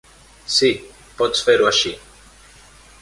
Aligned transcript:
Sí, 0.53 0.69
pots 1.19 1.43
fer-ho 1.49 1.69
així. 1.73 1.93